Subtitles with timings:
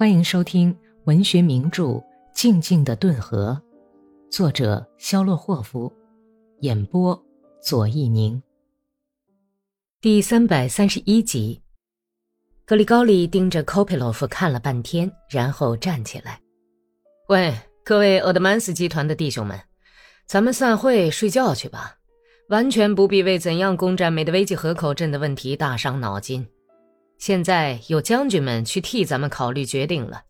[0.00, 0.74] 欢迎收听
[1.04, 1.82] 文学名著
[2.32, 3.60] 《静静的顿河》，
[4.34, 5.92] 作者肖洛霍夫，
[6.60, 7.22] 演播
[7.62, 8.42] 左一宁。
[10.00, 11.60] 第三百三十一集，
[12.64, 16.40] 格里高利盯着科佩洛夫看了半天，然后站起来
[17.28, 17.54] ：“喂，
[17.84, 19.60] 各位厄德曼斯集团的弟兄们，
[20.24, 21.98] 咱们散会睡觉去吧，
[22.48, 26.48] 完全不必为怎样攻占美德维基河口镇的问题大伤脑筋。”
[27.20, 30.22] 现在有将军们去替咱们考虑决定了，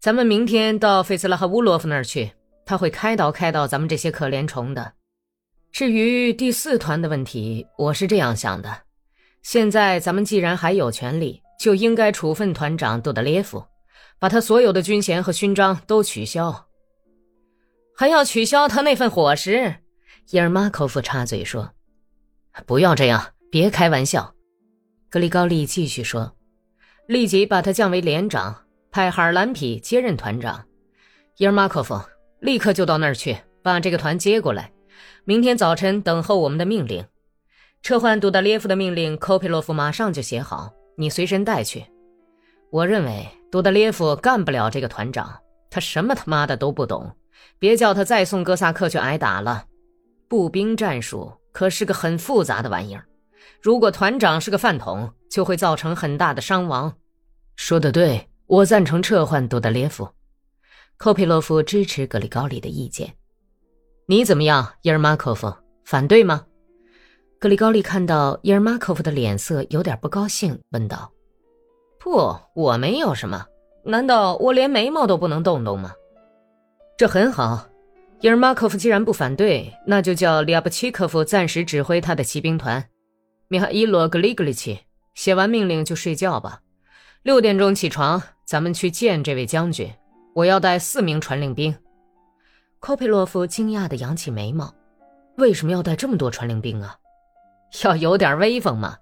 [0.00, 2.32] 咱们明天到费斯拉和乌罗夫那儿去，
[2.64, 4.94] 他会开导开导咱们这些可怜虫的。
[5.70, 8.84] 至于第四团的问题，我是这样想的：
[9.42, 13.62] 现在咱们既然还有权利，就应该处分团长杜德列夫，
[14.18, 16.68] 把他所有的军衔和勋章都取消，
[17.94, 19.74] 还要取消他那份伙食。
[20.30, 21.70] 伊尔马科夫插嘴说
[22.64, 24.34] ：“不要这样，别开玩笑。”
[25.10, 26.36] 格里高利继续说
[27.08, 28.54] ：“立即把他降为连长，
[28.90, 30.66] 派哈尔兰皮接任团长。
[31.38, 31.98] 伊尔马科夫，
[32.40, 34.70] 立刻就到那儿去，把这个团接过来。
[35.24, 37.02] 明天早晨等候我们的命令。
[37.80, 41.86] 撤换杜达列夫的命令，科佩洛夫马上就写好，你随身带去。
[42.70, 47.16] 我认为杜达列夫干不了这个团长，他什么他妈的都不懂。
[47.58, 49.64] 别叫他再送哥萨克去挨打了。
[50.28, 53.06] 步兵战术可是个很复杂的玩意儿。”
[53.60, 56.92] 如果团长是个饭桶，就会造成很大的伤亡。
[57.56, 60.08] 说的对，我赞成撤换杜德列夫。
[60.96, 63.14] 科佩洛夫支持格里高利的意见。
[64.06, 65.52] 你怎么样，伊尔马科夫？
[65.84, 66.44] 反对吗？
[67.38, 71.12] 格里高利看到伊尔马科夫的脸色有点不高兴，问道
[72.00, 73.46] ：“不，我没有什么。
[73.84, 75.92] 难道我连眉毛都不能动动吗？”
[76.98, 77.68] 这很好。
[78.20, 82.84] 伊尔马科夫既然不反对，那就叫利亚布奇科夫暂时指挥他的骑兵团。
[83.50, 84.80] 米哈伊罗·格里格里奇，
[85.14, 86.60] 写完命令就睡觉吧。
[87.22, 89.90] 六点钟起床，咱们去见这位将军。
[90.34, 91.74] 我要带四名传令兵。
[92.78, 94.74] 科佩洛夫惊讶地扬起眉毛
[95.38, 96.98] ：“为什么要带这么多传令兵啊？
[97.82, 98.98] 要有点威风嘛！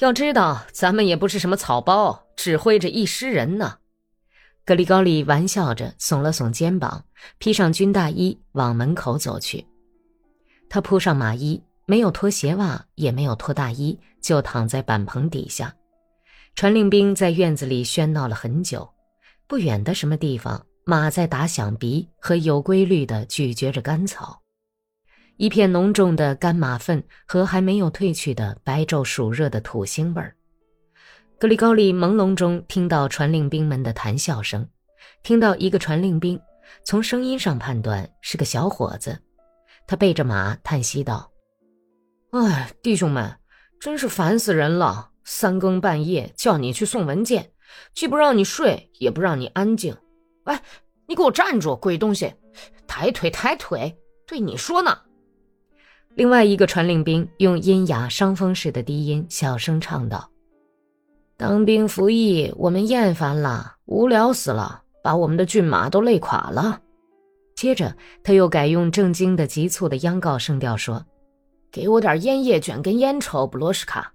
[0.00, 3.78] 要知道，咱们也不是什么草包，指挥着一师人呢。”
[4.66, 7.06] 格里高利玩笑着耸了耸肩膀，
[7.38, 9.66] 披上军大衣往门口走去。
[10.68, 11.62] 他铺上马衣。
[11.88, 15.72] 没有脱鞋袜，也没有脱大衣，就躺在板棚底下。
[16.56, 18.88] 传令兵在院子里喧闹了很久。
[19.46, 24.42] 不远的什么地方，马在打响鼻和有规律地咀嚼着干草。
[25.36, 30.34] 一片浓重的干马粪和还没有褪去的白昼暑热的土腥味儿。
[31.38, 34.68] 格里高利朦胧中听到传令兵们的谈笑声，
[35.22, 36.40] 听到一个传令兵，
[36.82, 39.16] 从声音上判断是个小伙子。
[39.86, 41.30] 他背着马叹息道。
[42.44, 43.34] 哎，弟兄们，
[43.80, 45.10] 真是烦死人了！
[45.24, 47.50] 三更半夜叫你去送文件，
[47.94, 49.96] 既不让你睡，也不让你安静。
[50.44, 50.62] 哎，
[51.06, 52.30] 你给我站住，鬼东西！
[52.86, 53.96] 抬腿，抬腿！
[54.26, 54.98] 对你说呢。
[56.14, 60.30] 另外一个传令兵用阴哑伤风似的低音小声唱道
[61.38, 66.80] ：“当兵服役，我们厌烦了，无聊死了，把我们的骏马都累垮了。”
[67.56, 71.02] 接着，他又改用正经的、急促的央告声调说。
[71.76, 74.10] 给我点烟叶卷根烟抽，布罗什卡，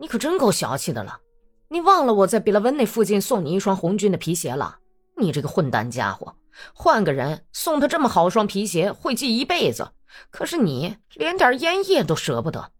[0.00, 1.20] 你可真够小气的了！
[1.68, 4.78] 你忘了我在比拉文那附近送你一双红军的皮鞋了？
[5.16, 6.34] 你这个混蛋家伙！
[6.72, 9.92] 换个人送他这么好双皮鞋，会记一辈子。
[10.32, 12.72] 可是你连点烟叶都舍不得。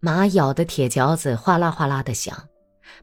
[0.00, 2.34] 马咬的铁嚼子哗啦哗啦的响，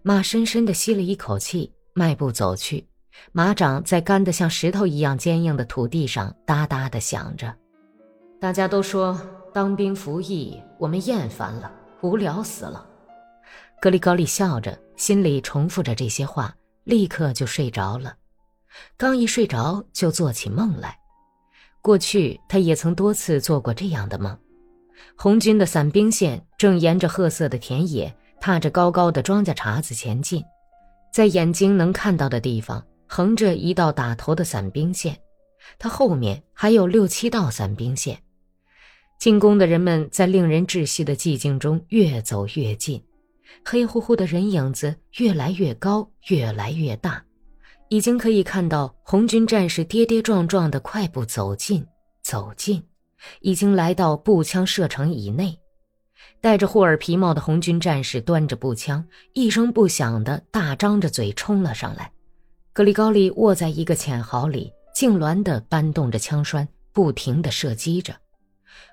[0.01, 2.87] 马深深的吸了一口气，迈步走去。
[3.31, 7.53] 马掌在干得像石头一样坚硬的土地上哒哒的响着。
[8.41, 9.15] 大家都说。
[9.53, 11.71] 当兵服役，我们厌烦了，
[12.01, 12.85] 无聊死了。
[13.81, 18.15] 格里高利笑着，心里重复着这些话，立刻就睡着了。
[18.97, 20.97] 刚一睡着，就做起梦来。
[21.81, 24.37] 过去他也曾多次做过这样的梦：
[25.15, 30.43] 红军的伞兵线正沿着褐色的田野，踏着高高的庄稼茬子前进，
[31.13, 35.17] 在眼睛能看到的地方，横着一道打头的伞兵线，
[35.79, 38.21] 它后面还有六七道伞兵线。
[39.17, 43.03] 进攻的人们在令人窒息的寂静中越走越近，
[43.65, 47.23] 黑乎乎的人影子越来越高，越来越大，
[47.89, 51.83] 已经可以看到红军战士跌跌撞撞的快步走近，
[52.21, 52.83] 走近，
[53.41, 55.57] 已经来到步枪射程以内。
[56.39, 59.03] 戴着护耳皮帽的红军战士端着步枪，
[59.33, 62.11] 一声不响的大张着嘴冲了上来。
[62.71, 68.15] 格里高利卧在一个浅壕里，痉挛地搬动着枪栓，不停地射击着。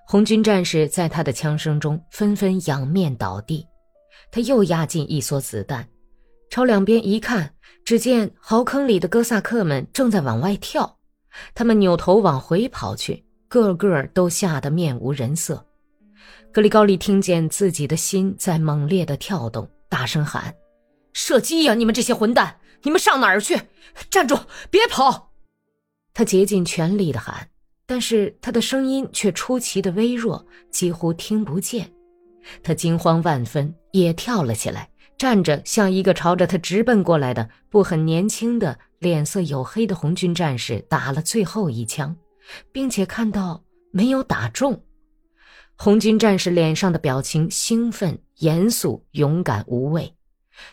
[0.06, 3.66] 红军战士在他的枪声中纷纷仰面倒地，
[4.30, 5.88] 他又压进一梭子弹，
[6.50, 7.54] 朝两边一看，
[7.84, 10.98] 只见壕坑里的哥萨克们正在往外跳，
[11.54, 15.64] 他们扭头往回跑去，个个都吓得面无人色。
[16.52, 20.54] 格里高利听见自己的心在猛烈的跳动，大声喊
[21.12, 21.74] ：“射击呀！
[21.74, 22.60] 你们这些混蛋！
[22.82, 23.60] 你们上哪儿去？
[24.08, 24.38] 站住！
[24.70, 25.32] 别跑！”
[26.14, 27.48] 他竭尽全力的喊，
[27.86, 31.92] 但是他的声音却出奇的微弱，几乎听不见。
[32.62, 34.88] 他惊慌万分，也跳了起来。
[35.16, 42.14] 站着，向一个朝着他直奔过来的不很年轻的、脸色黝黑的红军战士打了最后一枪，
[42.72, 44.82] 并且看到没有打中。
[45.76, 50.14] 红军战士脸上的表情兴奋、严肃、勇敢、无畏。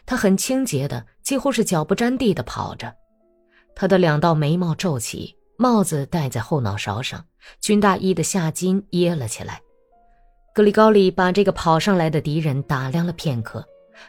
[0.05, 2.93] 他很清洁的，几乎是脚不沾地的跑着。
[3.75, 7.23] 他的两道眉毛皱起，帽子戴在后脑勺上，
[7.59, 9.61] 军大衣的下襟掖了起来。
[10.55, 13.63] 格里高利把这个跑上来的敌人打量了片刻。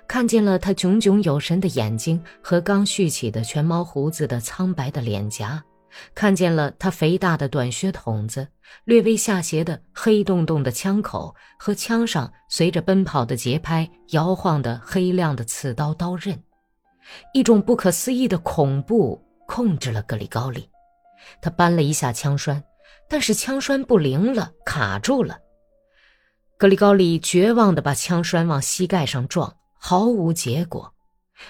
[0.09, 5.63] 看见了他炯炯有神的眼睛和刚蓄起的全毛胡子的苍白的脸颊，
[6.15, 8.49] 看见了他肥大的短靴筒子、
[8.85, 16.43] 略微下斜的黑洞洞的枪口和枪上随着奔跑的节拍摇晃的黑亮的刺刀刀刃，
[17.35, 20.67] 一种不可思议的恐怖控制了格里高利。
[21.41, 22.63] 他扳了一下枪栓，
[23.09, 25.39] 但是枪栓不灵了，卡住了。
[26.59, 29.57] 格里高利绝望地把枪栓往膝盖上撞。
[29.85, 30.95] 毫无结果，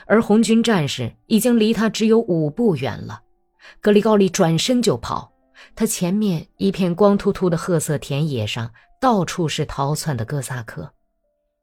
[0.07, 3.21] 而红军战士已经离他只有五步远了。
[3.83, 5.31] 格里高利转身就跑，
[5.75, 10.95] 他前面一片光秃秃的褐色田野上，到处是逃窜的哥萨克。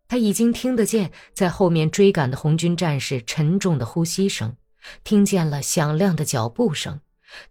[0.07, 4.55] 他已经听得见在后面追赶的红军战士沉重的呼吸声，
[5.03, 6.99] 听见了响亮的脚步声，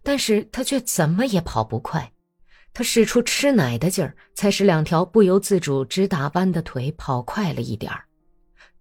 [0.03, 2.11] 但是他却怎么也跑不快。
[2.73, 8.05] 他使出吃奶的劲儿，才使两条不由自主直打弯的腿跑快了一点儿。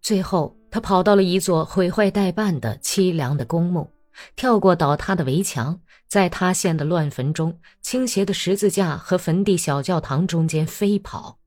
[0.01, 3.91] 最后，他跑到了一座毁坏殆半的凄凉的公墓，
[4.37, 11.39] 跳过倒塌的围墙，在塌陷的乱坟中、倾斜的十字架和坟地小教堂中间飞跑，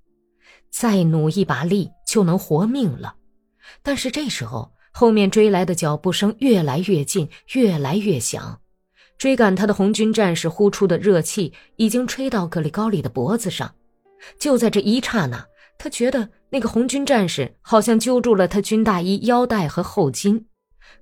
[0.70, 3.16] 再努一把力就能活命了。
[3.84, 8.60] 但是这时候，后面追来的脚步声越来越近，越来越响，
[9.22, 13.72] 追赶他的红军战士呼出的热气已经吹到格里高利的脖子上。
[14.40, 15.46] 就在这一刹那。
[15.78, 20.46] 他觉得那个红军战士好像揪住了他军大衣腰带和后襟，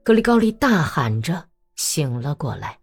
[0.04, 1.45] 格里高利大喊着
[1.77, 2.80] 醒了过来。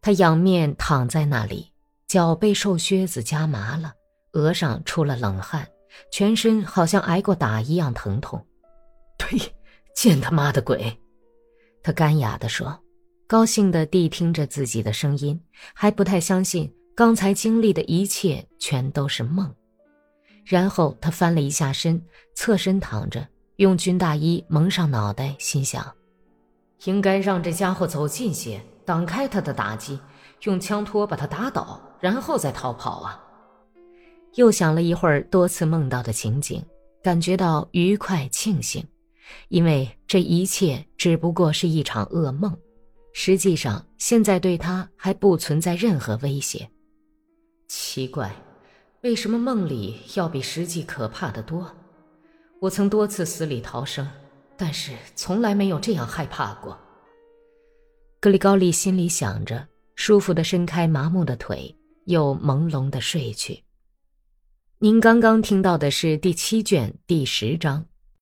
[0.00, 1.72] 他仰面躺在那里，
[2.08, 3.94] 脚被瘦靴子夹麻了，
[4.32, 5.68] 额上出了冷汗，
[6.10, 8.44] 全身好像挨过打一样疼痛。
[9.18, 9.38] 呸！
[9.94, 10.96] 见他妈的鬼！
[11.82, 12.80] 他干哑地说，
[13.28, 15.40] 高兴地谛听着自己的声音，
[15.74, 19.52] 还不太相信刚才经历的一切全都是梦。
[20.44, 22.00] 然后他翻了一下身，
[22.34, 23.26] 侧身躺着，
[23.56, 25.92] 用军大衣蒙上脑袋，心想：
[26.84, 29.98] 应该让这家伙走近些，挡开他的打击，
[30.44, 33.20] 用枪托把他打倒，然后再逃跑啊！
[34.36, 36.64] 又想了一会儿多次梦到的情景，
[37.02, 38.86] 感觉到愉快庆幸，
[39.48, 42.56] 因为这一切只不过是一场噩梦，
[43.18, 46.68] 实际上现在对他还不存在任何威胁。
[47.66, 48.30] 奇怪。
[49.00, 51.74] 为什么梦里要比实际可怕的多？
[52.60, 54.06] 我曾多次死里逃生，
[54.54, 56.78] 但是从来没有这样害怕过。
[58.20, 61.74] 格里高利心里想着，舒服的伸开麻木的腿，
[62.04, 63.64] 又朦胧的睡去。
[64.78, 67.86] 您刚刚听到的是第七卷第十章。